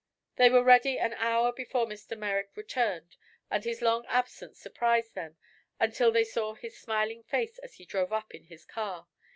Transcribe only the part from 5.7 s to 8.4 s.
until they saw his smiling face as he drove up